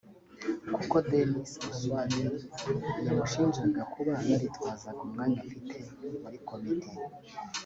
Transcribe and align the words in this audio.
kuko 0.75 0.95
Denis 1.09 1.51
Oswald 1.69 2.13
yamushinjaga 3.05 3.81
kuba 3.93 4.13
yaritwazaga 4.29 4.99
umwanya 5.05 5.37
afite 5.45 5.75
muri 6.21 6.37
Komite 6.49 6.93